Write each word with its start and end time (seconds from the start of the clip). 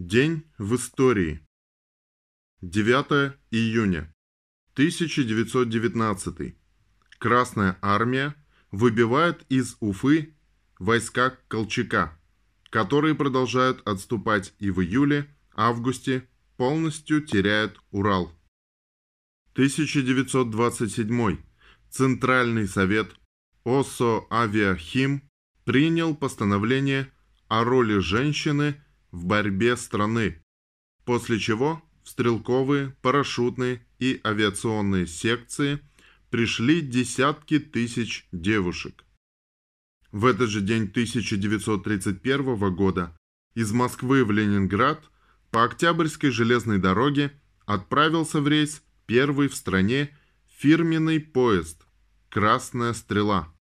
День 0.00 0.44
в 0.58 0.76
истории. 0.76 1.44
9 2.60 3.36
июня 3.50 4.14
1919. 4.74 6.54
Красная 7.18 7.76
армия 7.82 8.36
выбивает 8.70 9.44
из 9.48 9.76
Уфы 9.80 10.36
войска 10.78 11.36
Колчака, 11.48 12.16
которые 12.70 13.16
продолжают 13.16 13.84
отступать 13.88 14.54
и 14.60 14.70
в 14.70 14.80
июле-августе 14.82 16.28
полностью 16.56 17.20
теряют 17.20 17.82
Урал. 17.90 18.32
1927. 19.54 21.38
Центральный 21.90 22.68
совет 22.68 23.16
ОСО 23.64 24.28
Авиахим 24.30 25.28
принял 25.64 26.14
постановление 26.14 27.12
о 27.48 27.64
роли 27.64 27.98
женщины 27.98 28.80
в 29.10 29.24
борьбе 29.24 29.76
страны, 29.76 30.42
после 31.04 31.38
чего 31.38 31.82
в 32.02 32.08
стрелковые, 32.08 32.96
парашютные 33.02 33.84
и 33.98 34.20
авиационные 34.24 35.06
секции 35.06 35.80
пришли 36.30 36.80
десятки 36.80 37.58
тысяч 37.58 38.26
девушек. 38.32 39.04
В 40.12 40.26
этот 40.26 40.48
же 40.48 40.60
день 40.60 40.84
1931 40.84 42.74
года 42.74 43.16
из 43.54 43.72
Москвы 43.72 44.24
в 44.24 44.30
Ленинград 44.30 45.02
по 45.50 45.64
Октябрьской 45.64 46.30
железной 46.30 46.78
дороге 46.78 47.32
отправился 47.66 48.40
в 48.40 48.48
рейс 48.48 48.82
первый 49.06 49.48
в 49.48 49.54
стране 49.54 50.16
фирменный 50.58 51.20
поезд 51.20 51.86
«Красная 52.30 52.92
стрела». 52.92 53.54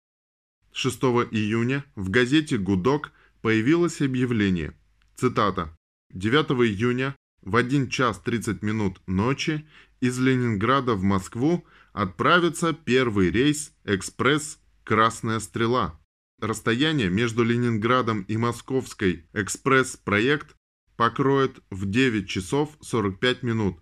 6 0.73 0.97
июня 1.33 1.85
в 1.95 2.11
газете 2.11 2.59
«Гудок» 2.59 3.13
появилось 3.41 4.01
объявление– 4.01 4.75
Цитата. 5.19 5.75
9 6.11 6.51
июня 6.69 7.17
в 7.41 7.57
1 7.57 7.89
час 7.89 8.21
30 8.21 8.63
минут 8.63 9.01
ночи 9.07 9.67
из 10.01 10.19
Ленинграда 10.19 10.95
в 10.95 11.03
Москву 11.03 11.65
отправится 11.95 12.75
первый 12.75 13.31
рейс 13.31 13.73
«Экспресс 13.85 14.59
Красная 14.85 15.41
Стрела». 15.41 15.99
Расстояние 16.39 17.09
между 17.09 17.45
Ленинградом 17.45 18.25
и 18.29 18.37
Московской 18.37 19.25
«Экспресс-проект» 19.33 20.55
покроет 20.97 21.61
в 21.71 21.89
9 21.89 22.29
часов 22.29 22.77
45 22.83 23.43
минут. 23.43 23.79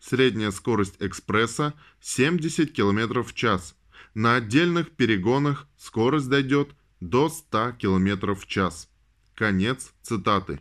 Средняя 0.00 0.50
скорость 0.50 0.96
экспресса 1.00 1.74
70 2.00 2.72
км 2.72 3.22
в 3.22 3.34
час. 3.34 3.76
На 4.14 4.36
отдельных 4.36 4.92
перегонах 4.92 5.68
скорость 5.76 6.30
дойдет 6.30 6.70
до 7.00 7.28
100 7.28 7.72
км 7.72 8.34
в 8.34 8.46
час. 8.46 8.88
Конец 9.34 9.92
цитаты. 10.00 10.60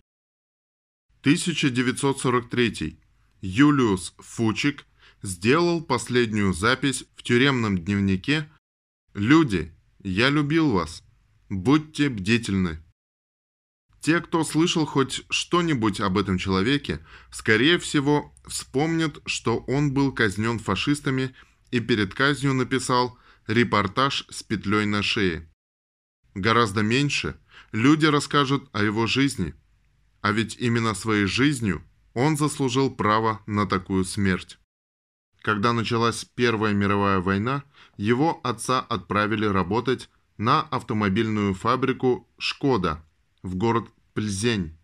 1943. 1.21 2.99
Юлиус 3.41 4.13
Фучик 4.19 4.85
сделал 5.21 5.81
последнюю 5.81 6.53
запись 6.53 7.05
в 7.15 7.23
тюремном 7.23 7.77
дневнике 7.77 8.49
«Люди, 9.13 9.73
я 10.03 10.29
любил 10.29 10.71
вас. 10.71 11.03
Будьте 11.49 12.09
бдительны». 12.09 12.83
Те, 13.99 14.21
кто 14.21 14.43
слышал 14.43 14.85
хоть 14.85 15.25
что-нибудь 15.29 15.99
об 15.99 16.17
этом 16.17 16.37
человеке, 16.37 17.05
скорее 17.31 17.79
всего, 17.79 18.33
вспомнят, 18.45 19.19
что 19.25 19.57
он 19.67 19.93
был 19.93 20.11
казнен 20.11 20.59
фашистами 20.59 21.35
и 21.71 21.79
перед 21.79 22.13
казнью 22.13 22.53
написал 22.53 23.17
репортаж 23.47 24.25
с 24.29 24.43
петлей 24.43 24.85
на 24.85 25.01
шее. 25.01 25.49
Гораздо 26.35 26.83
меньше 26.83 27.39
люди 27.71 28.05
расскажут 28.05 28.69
о 28.71 28.83
его 28.83 29.07
жизни– 29.07 29.55
а 30.21 30.31
ведь 30.31 30.57
именно 30.59 30.93
своей 30.93 31.25
жизнью 31.25 31.83
он 32.13 32.37
заслужил 32.37 32.89
право 32.89 33.41
на 33.45 33.65
такую 33.67 34.03
смерть. 34.03 34.57
Когда 35.41 35.71
началась 35.71 36.25
Первая 36.25 36.73
мировая 36.73 37.19
война, 37.19 37.63
его 37.95 38.39
отца 38.43 38.79
отправили 38.81 39.45
работать 39.45 40.09
на 40.37 40.61
автомобильную 40.61 41.53
фабрику 41.53 42.27
«Шкода» 42.37 43.03
в 43.43 43.55
город 43.55 43.87
Пльзень. 44.13 44.77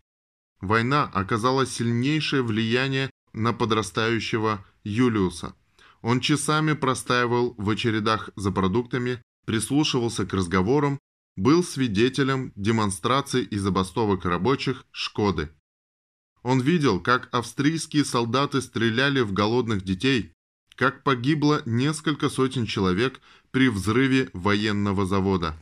Война 0.61 1.09
оказала 1.13 1.65
сильнейшее 1.65 2.43
влияние 2.43 3.09
на 3.33 3.51
подрастающего 3.51 4.63
Юлиуса. 4.83 5.55
Он 6.01 6.19
часами 6.19 6.73
простаивал 6.73 7.55
в 7.57 7.69
очередах 7.69 8.29
за 8.35 8.51
продуктами, 8.51 9.21
прислушивался 9.45 10.25
к 10.25 10.33
разговорам 10.33 10.99
был 11.35 11.63
свидетелем 11.63 12.51
демонстраций 12.55 13.43
и 13.43 13.57
забастовок 13.57 14.25
рабочих 14.25 14.85
«Шкоды». 14.91 15.49
Он 16.43 16.59
видел, 16.59 16.99
как 16.99 17.33
австрийские 17.33 18.05
солдаты 18.05 18.61
стреляли 18.61 19.21
в 19.21 19.31
голодных 19.31 19.83
детей, 19.83 20.33
как 20.75 21.03
погибло 21.03 21.61
несколько 21.65 22.29
сотен 22.29 22.65
человек 22.65 23.21
при 23.51 23.69
взрыве 23.69 24.29
военного 24.33 25.05
завода. 25.05 25.57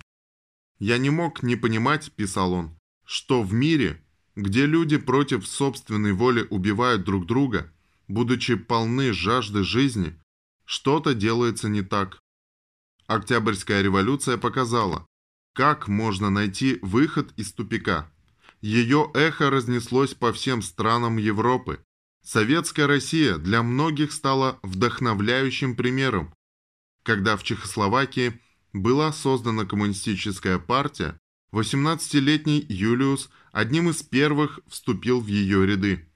«Я 0.80 0.98
не 0.98 1.10
мог 1.10 1.44
не 1.44 1.56
понимать»,– 1.56 2.12
писал 2.16 2.54
он,– 2.54 2.78
«что 3.06 3.44
в 3.44 3.54
мире, 3.54 4.04
где 4.36 4.66
люди 4.66 4.98
против 4.98 5.46
собственной 5.46 6.14
воли 6.14 6.48
убивают 6.50 7.04
друг 7.04 7.28
друга, 7.28 7.72
будучи 8.08 8.56
полны 8.56 9.14
жажды 9.14 9.64
жизни, 9.64 10.20
что-то 10.66 11.14
делается 11.14 11.70
не 11.70 11.84
так». 11.84 12.20
Октябрьская 13.06 13.82
революция 13.82 14.38
показала, 14.38 15.06
как 15.54 15.88
можно 15.88 16.30
найти 16.30 16.80
выход 16.82 17.34
из 17.38 17.52
тупика? 17.52 18.10
Ее 18.62 19.12
эхо 19.14 19.50
разнеслось 19.50 20.14
по 20.14 20.32
всем 20.32 20.62
странам 20.62 21.18
Европы. 21.18 21.84
Советская 22.24 22.88
Россия 22.88 23.38
для 23.38 23.64
многих 23.64 24.12
стала 24.12 24.60
вдохновляющим 24.64 25.76
примером. 25.76 26.34
Когда 27.04 27.36
в 27.36 27.44
Чехословакии 27.44 28.40
была 28.74 29.12
создана 29.12 29.66
коммунистическая 29.66 30.60
партия, 30.60 31.20
18-летний 31.52 32.66
Юлиус 32.70 33.30
одним 33.52 33.90
из 33.90 34.04
первых 34.04 34.60
вступил 34.68 35.20
в 35.20 35.28
ее 35.28 35.66
ряды. 35.66 36.08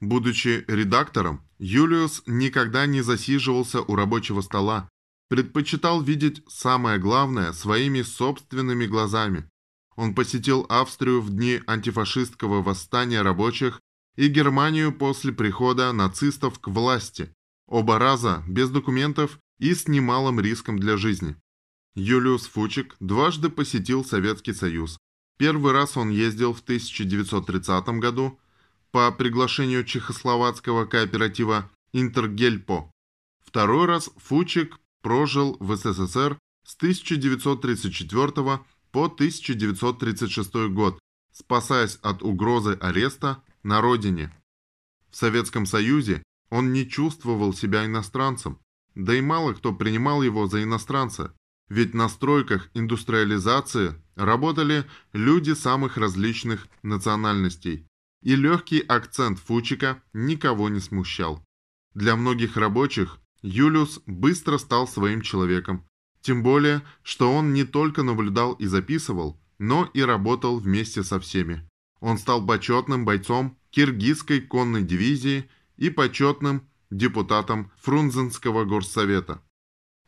Будучи 0.00 0.64
редактором, 0.66 1.46
Юлиус 1.58 2.22
никогда 2.26 2.86
не 2.86 3.02
засиживался 3.02 3.82
у 3.82 3.94
рабочего 3.94 4.40
стола, 4.40 4.88
предпочитал 5.28 6.02
видеть 6.02 6.42
самое 6.48 6.98
главное 6.98 7.52
своими 7.52 8.02
собственными 8.02 8.86
глазами. 8.86 9.48
Он 9.96 10.14
посетил 10.14 10.66
Австрию 10.68 11.20
в 11.20 11.30
дни 11.30 11.60
антифашистского 11.66 12.62
восстания 12.62 13.22
рабочих 13.22 13.80
и 14.16 14.28
Германию 14.28 14.92
после 14.92 15.32
прихода 15.32 15.92
нацистов 15.92 16.58
к 16.58 16.68
власти, 16.68 17.32
оба 17.66 17.98
раза 17.98 18.42
без 18.48 18.70
документов 18.70 19.38
и 19.58 19.74
с 19.74 19.88
немалым 19.88 20.40
риском 20.40 20.78
для 20.78 20.96
жизни. 20.96 21.36
Юлиус 21.94 22.46
Фучик 22.46 22.96
дважды 22.98 23.50
посетил 23.50 24.04
Советский 24.04 24.52
Союз. 24.52 24.98
Первый 25.38 25.72
раз 25.72 25.96
он 25.96 26.10
ездил 26.10 26.52
в 26.52 26.60
1930 26.60 27.88
году 28.00 28.38
по 28.90 29.10
приглашению 29.12 29.84
чехословацкого 29.84 30.86
кооператива 30.86 31.70
«Интергельпо». 31.92 32.90
Второй 33.44 33.86
раз 33.86 34.10
Фучик 34.16 34.78
прожил 35.04 35.58
в 35.60 35.76
СССР 35.76 36.38
с 36.66 36.76
1934 36.76 38.32
по 38.90 39.04
1936 39.04 40.54
год, 40.70 40.98
спасаясь 41.30 41.96
от 41.96 42.22
угрозы 42.22 42.78
ареста 42.80 43.42
на 43.62 43.82
родине. 43.82 44.34
В 45.10 45.16
Советском 45.16 45.66
Союзе 45.66 46.22
он 46.48 46.72
не 46.72 46.88
чувствовал 46.88 47.52
себя 47.52 47.84
иностранцем, 47.84 48.58
да 48.94 49.14
и 49.14 49.20
мало 49.20 49.52
кто 49.52 49.74
принимал 49.74 50.22
его 50.22 50.46
за 50.46 50.62
иностранца, 50.62 51.34
ведь 51.68 51.92
на 51.92 52.08
стройках 52.08 52.70
индустриализации 52.72 53.94
работали 54.16 54.86
люди 55.12 55.52
самых 55.52 55.98
различных 55.98 56.66
национальностей, 56.82 57.86
и 58.22 58.36
легкий 58.36 58.80
акцент 58.80 59.38
Фучика 59.38 60.02
никого 60.14 60.70
не 60.70 60.80
смущал. 60.80 61.44
Для 61.92 62.16
многих 62.16 62.56
рабочих 62.56 63.18
Юлиус 63.44 64.00
быстро 64.06 64.56
стал 64.56 64.88
своим 64.88 65.20
человеком. 65.20 65.84
Тем 66.22 66.42
более, 66.42 66.82
что 67.02 67.30
он 67.30 67.52
не 67.52 67.64
только 67.64 68.02
наблюдал 68.02 68.54
и 68.54 68.64
записывал, 68.64 69.38
но 69.58 69.84
и 69.92 70.00
работал 70.00 70.58
вместе 70.58 71.04
со 71.04 71.20
всеми. 71.20 71.68
Он 72.00 72.16
стал 72.16 72.46
почетным 72.46 73.04
бойцом 73.04 73.58
Киргизской 73.70 74.40
конной 74.40 74.82
дивизии 74.82 75.50
и 75.76 75.90
почетным 75.90 76.66
депутатом 76.90 77.70
Фрунзенского 77.82 78.64
горсовета. 78.64 79.42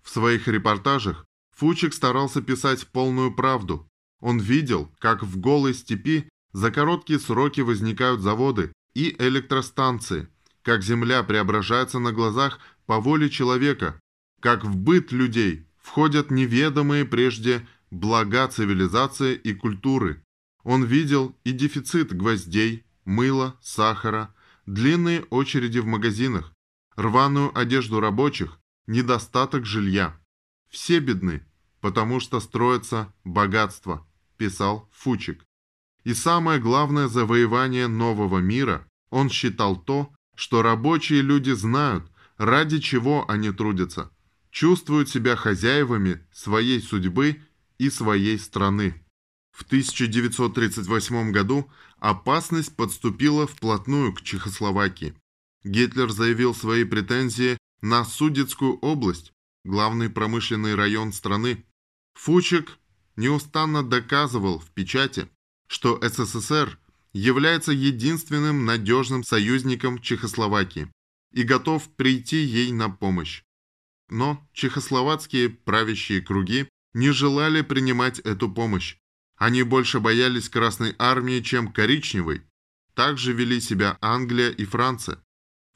В 0.03 0.09
своих 0.09 0.49
репортажах 0.49 1.27
Фучик 1.57 1.93
старался 1.93 2.41
писать 2.41 2.87
полную 2.87 3.35
правду. 3.35 3.87
Он 4.21 4.39
видел, 4.39 4.91
как 4.99 5.23
в 5.23 5.39
голой 5.39 5.75
степи 5.75 6.29
за 6.53 6.71
короткие 6.71 7.19
сроки 7.19 7.61
возникают 7.61 8.23
заводы 8.23 8.73
и 8.95 9.15
электростанции, 9.19 10.29
как 10.63 10.83
земля 10.83 11.23
преображается 11.23 11.99
на 11.99 12.13
глазах 12.13 12.61
по 12.87 13.01
воле 13.01 13.29
человека, 13.29 14.01
как 14.41 14.65
в 14.65 14.77
быт 14.77 15.13
людей 15.13 15.67
входят 15.81 16.31
неведомые 16.31 17.05
прежде 17.05 17.67
блага 17.91 18.49
цивилизации 18.49 19.35
и 19.35 19.55
культуры. 19.55 20.23
Он 20.63 20.85
видел 20.85 21.37
и 21.45 21.53
дефицит 21.53 22.17
гвоздей, 22.17 22.85
мыла, 23.05 23.57
сахара, 23.63 24.35
длинные 24.67 25.23
очереди 25.31 25.79
в 25.79 25.87
магазинах, 25.87 26.53
рваную 26.97 27.57
одежду 27.57 28.01
рабочих, 28.01 28.59
недостаток 28.87 29.65
жилья. 29.65 30.19
Все 30.69 30.99
бедны, 30.99 31.47
потому 31.81 32.19
что 32.21 32.41
строится 32.41 33.13
богатство, 33.25 34.07
писал 34.37 34.89
Фучик. 34.93 35.45
И 36.05 36.15
самое 36.15 36.61
главное 36.61 37.09
завоевание 37.09 37.87
нового 37.87 38.39
мира 38.39 38.87
он 39.11 39.31
считал 39.31 39.77
то, 39.77 40.13
что 40.35 40.63
рабочие 40.63 41.23
люди 41.23 41.53
знают, 41.53 42.11
ради 42.39 42.79
чего 42.79 43.29
они 43.31 43.51
трудятся, 43.51 44.11
чувствуют 44.51 45.09
себя 45.09 45.37
хозяевами 45.37 46.27
своей 46.33 46.81
судьбы 46.81 47.43
и 47.79 47.91
своей 47.91 48.39
страны. 48.39 49.03
В 49.53 49.63
1938 49.63 51.33
году 51.33 51.71
опасность 51.99 52.77
подступила 52.77 53.47
вплотную 53.47 54.13
к 54.13 54.23
Чехословакии. 54.23 55.15
Гитлер 55.65 56.11
заявил 56.11 56.55
свои 56.55 56.85
претензии 56.85 57.59
на 57.81 58.05
Судетскую 58.05 58.79
область, 58.79 59.33
главный 59.65 60.11
промышленный 60.11 60.75
район 60.75 61.13
страны. 61.13 61.65
Фучик 62.15 62.79
неустанно 63.17 63.83
доказывал 63.83 64.59
в 64.59 64.67
печати, 64.71 65.29
что 65.67 65.99
СССР 66.03 66.79
является 67.13 67.73
единственным 67.73 68.67
надежным 68.67 69.25
союзником 69.25 69.99
Чехословакии 69.99 70.91
и 71.37 71.43
готов 71.43 71.91
прийти 71.97 72.39
ей 72.39 72.73
на 72.73 72.89
помощь. 72.89 73.43
Но 74.09 74.43
чехословацкие 74.55 75.51
правящие 75.51 76.23
круги 76.23 76.67
не 76.95 77.11
желали 77.11 77.61
принимать 77.61 78.21
эту 78.21 78.51
помощь. 78.51 78.97
Они 79.37 79.63
больше 79.63 80.01
боялись 80.01 80.49
Красной 80.49 80.95
Армии, 80.99 81.41
чем 81.41 81.71
Коричневой. 81.71 82.43
Так 82.95 83.19
же 83.19 83.35
вели 83.35 83.61
себя 83.61 83.99
Англия 84.01 84.49
и 84.49 84.65
Франция. 84.65 85.19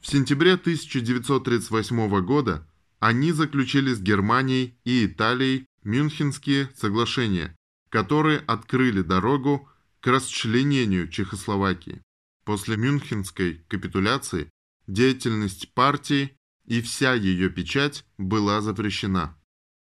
В 0.01 0.07
сентябре 0.07 0.53
1938 0.53 2.25
года 2.25 2.67
они 2.99 3.31
заключили 3.31 3.93
с 3.93 4.01
Германией 4.01 4.75
и 4.83 5.05
Италией 5.05 5.67
Мюнхенские 5.83 6.71
соглашения, 6.75 7.55
которые 7.89 8.39
открыли 8.39 9.03
дорогу 9.03 9.69
к 9.99 10.07
расчленению 10.07 11.07
Чехословакии. 11.07 12.01
После 12.45 12.77
Мюнхенской 12.77 13.63
капитуляции 13.67 14.49
деятельность 14.87 15.73
партии 15.73 16.37
и 16.65 16.81
вся 16.81 17.13
ее 17.13 17.49
печать 17.49 18.05
была 18.17 18.61
запрещена. 18.61 19.37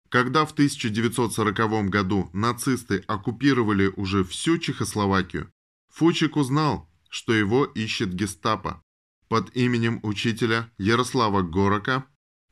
Когда 0.08 0.46
в 0.46 0.52
1940 0.52 1.90
году 1.90 2.31
нацисты 2.32 3.05
оккупировали 3.06 3.93
уже 3.96 4.25
всю 4.25 4.58
Чехословакию, 4.58 5.52
Фучик 5.90 6.37
узнал, 6.37 6.88
что 7.11 7.32
его 7.32 7.64
ищет 7.64 8.14
гестапо. 8.14 8.82
Под 9.29 9.55
именем 9.55 10.00
учителя 10.02 10.70
Ярослава 10.79 11.43
Горока 11.43 12.06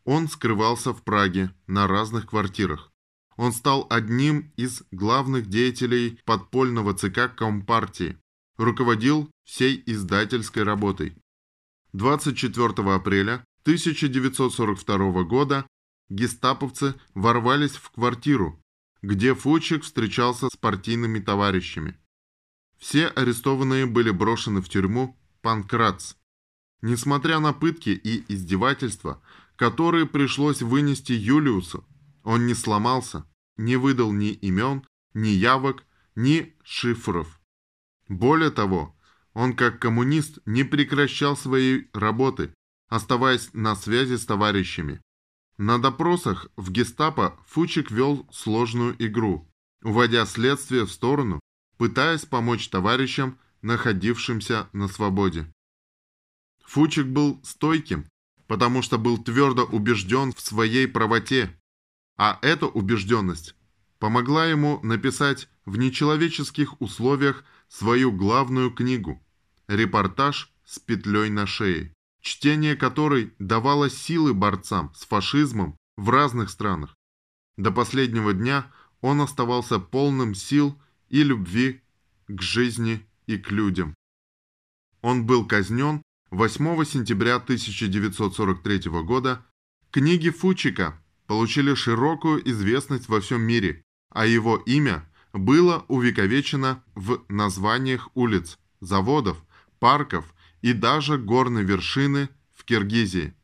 он 0.05 0.29
скрывался 0.29 0.93
в 0.93 1.03
Праге 1.03 1.55
на 1.67 1.87
разных 1.87 2.27
квартирах. 2.27 2.93
Он 3.37 3.53
стал 3.53 3.87
одним 3.91 4.53
из 4.57 4.83
главных 4.91 5.47
деятелей 5.47 6.21
подпольного 6.25 6.95
ЦК 6.95 7.35
Компартии, 7.35 8.19
руководил 8.57 9.31
всей 9.45 9.83
издательской 9.87 10.63
работой. 10.63 11.17
24 11.97 12.95
апреля 12.95 13.43
1942 13.63 15.23
года 15.23 15.67
гестаповцы 16.11 16.95
ворвались 17.15 17.77
в 17.77 17.91
квартиру, 17.91 18.63
где 19.01 19.35
Фучик 19.35 19.83
встречался 19.83 20.49
с 20.53 20.57
партийными 20.57 21.21
товарищами. 21.21 21.99
Все 22.77 23.07
арестованные 23.07 23.87
были 23.87 24.11
брошены 24.11 24.61
в 24.61 24.69
тюрьму 24.69 25.19
Панкратс. 25.41 26.17
Несмотря 26.83 27.39
на 27.39 27.55
пытки 27.55 27.91
и 27.91 28.31
издевательства, 28.31 29.23
которые 29.57 30.05
пришлось 30.05 30.61
вынести 30.61 31.13
Юлиусу, 31.13 31.83
он 32.25 32.47
не 32.47 32.53
сломался, 32.53 33.25
не 33.57 33.77
выдал 33.77 34.13
ни 34.13 34.33
имен, 34.33 34.87
ни 35.15 35.29
явок, 35.29 35.87
ни 36.15 36.55
шифров. 36.63 37.41
Более 38.07 38.51
того, 38.51 38.96
он 39.37 39.55
как 39.55 39.79
коммунист 39.79 40.39
не 40.47 40.65
прекращал 40.65 41.37
своей 41.37 41.91
работы, 41.93 42.55
оставаясь 42.89 43.51
на 43.53 43.77
связи 43.77 44.17
с 44.17 44.25
товарищами. 44.25 45.03
На 45.59 45.79
допросах 45.79 46.47
в 46.57 46.71
гестапо 46.71 47.39
Фучик 47.47 47.91
вел 47.91 48.27
сложную 48.33 48.97
игру, 48.99 49.47
уводя 49.83 50.25
следствие 50.25 50.87
в 50.87 50.91
сторону, 50.91 51.39
пытаясь 51.77 52.25
помочь 52.25 52.71
товарищам, 52.71 53.39
находившимся 53.61 54.71
на 54.73 54.89
свободе. 54.89 55.53
Фучик 56.65 57.05
был 57.05 57.39
стойким, 57.45 58.07
потому 58.47 58.81
что 58.81 58.97
был 58.97 59.23
твердо 59.23 59.65
убежден 59.65 60.33
в 60.33 60.41
своей 60.41 60.89
правоте, 60.89 61.55
а 62.17 62.39
эта 62.41 62.69
убежденность 62.69 63.55
помогла 63.99 64.47
ему 64.47 64.81
написать 64.83 65.51
в 65.67 65.77
нечеловеческих 65.77 66.81
условиях 66.81 67.45
свою 67.69 68.11
главную 68.13 68.71
книгу 68.71 69.23
«Репортаж 69.69 70.53
с 70.65 70.79
петлей 70.79 71.31
на 71.31 71.47
шее» 71.47 71.93
чтение 72.27 72.75
которой 72.75 73.33
давало 73.39 73.89
силы 73.89 74.35
борцам 74.35 74.93
с 74.95 75.07
фашизмом 75.07 75.77
в 75.97 76.11
разных 76.11 76.51
странах. 76.51 76.97
До 77.57 77.71
последнего 77.71 78.35
дня 78.35 78.71
он 79.01 79.21
оставался 79.21 79.79
полным 79.79 80.35
сил 80.35 80.77
и 81.09 81.23
любви 81.23 81.83
к 82.27 82.43
жизни 82.43 83.07
и 83.27 83.39
к 83.39 83.53
людям. 83.53 83.95
Он 85.03 85.25
был 85.25 85.47
казнен 85.47 86.03
8 86.31 86.85
сентября 86.85 87.37
1943 87.37 88.91
года. 89.05 89.47
Книги 89.93 90.31
Фучика 90.31 91.01
получили 91.29 91.75
широкую 91.75 92.47
известность 92.51 93.09
во 93.09 93.21
всем 93.21 93.43
мире, 93.43 93.85
а 94.11 94.27
его 94.27 94.57
имя 94.57 95.09
было 95.33 95.85
увековечено 95.87 96.83
в 96.97 97.25
названиях 97.29 98.09
улиц, 98.15 98.59
заводов, 98.81 99.46
парков 99.79 100.35
и 100.63 100.73
даже 100.73 101.19
горной 101.19 101.65
вершины 101.65 102.29
в 102.53 102.65
Киргизии. 102.65 103.35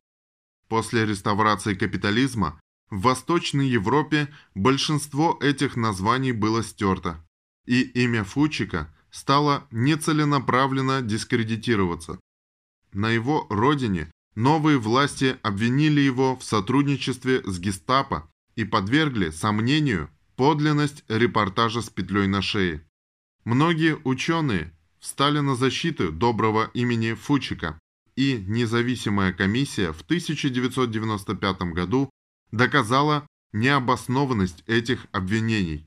После 0.69 1.05
реставрации 1.05 1.75
капитализма 1.75 2.61
в 2.90 3.02
Восточной 3.02 3.69
Европе 3.69 4.29
большинство 4.55 5.38
этих 5.40 5.76
названий 5.76 6.32
было 6.32 6.62
стерто, 6.62 7.25
и 7.67 7.82
имя 7.82 8.25
Фучика 8.25 8.93
стало 9.11 9.67
нецеленаправленно 9.70 11.02
дискредитироваться. 11.02 12.19
На 12.93 13.11
его 13.11 13.46
родине 13.50 14.11
новые 14.34 14.79
власти 14.79 15.39
обвинили 15.43 16.01
его 16.01 16.36
в 16.36 16.44
сотрудничестве 16.44 17.43
с 17.44 17.58
гестапо 17.58 18.31
и 18.56 18.65
подвергли 18.65 19.31
сомнению 19.31 20.10
подлинность 20.36 21.05
репортажа 21.08 21.82
с 21.82 21.91
петлей 21.91 22.27
на 22.27 22.43
шее. 22.43 22.86
Многие 23.44 23.98
ученые 24.05 24.72
встали 25.02 25.40
на 25.40 25.56
защиту 25.56 26.12
доброго 26.12 26.70
имени 26.74 27.14
Фучика, 27.14 27.78
и 28.14 28.44
независимая 28.46 29.32
комиссия 29.32 29.92
в 29.92 30.02
1995 30.02 31.62
году 31.74 32.08
доказала 32.52 33.26
необоснованность 33.52 34.62
этих 34.66 35.06
обвинений. 35.12 35.86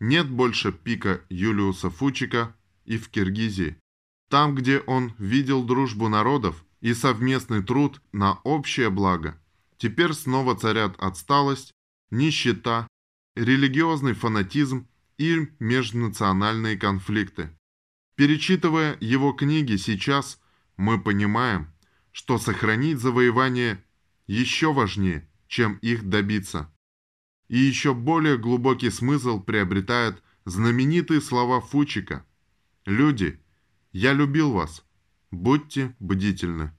Нет 0.00 0.28
больше 0.28 0.72
пика 0.72 1.22
Юлиуса 1.28 1.88
Фучика 1.88 2.56
и 2.84 2.98
в 2.98 3.08
Киргизии. 3.08 3.76
Там, 4.28 4.54
где 4.54 4.80
он 4.80 5.14
видел 5.18 5.62
дружбу 5.62 6.08
народов 6.08 6.64
и 6.80 6.94
совместный 6.94 7.62
труд 7.62 8.00
на 8.12 8.40
общее 8.42 8.90
благо, 8.90 9.40
теперь 9.76 10.14
снова 10.14 10.56
царят 10.56 10.96
отсталость, 10.98 11.70
нищета, 12.10 12.88
религиозный 13.36 14.14
фанатизм 14.14 14.88
и 15.18 15.48
межнациональные 15.60 16.76
конфликты. 16.76 17.50
Перечитывая 18.14 18.96
его 19.00 19.32
книги 19.32 19.76
сейчас, 19.76 20.40
мы 20.76 21.00
понимаем, 21.00 21.72
что 22.12 22.38
сохранить 22.38 22.98
завоевание 22.98 23.82
еще 24.26 24.72
важнее, 24.72 25.28
чем 25.48 25.76
их 25.76 26.08
добиться. 26.08 26.70
И 27.48 27.58
еще 27.58 27.94
более 27.94 28.38
глубокий 28.38 28.90
смысл 28.90 29.40
приобретают 29.40 30.22
знаменитые 30.44 31.20
слова 31.20 31.60
Фучика. 31.60 32.24
«Люди, 32.84 33.40
я 33.92 34.12
любил 34.12 34.52
вас, 34.52 34.84
будьте 35.30 35.94
бдительны». 35.98 36.72